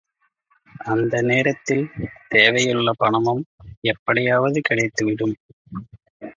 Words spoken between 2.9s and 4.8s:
பணமும் எப்படியாவது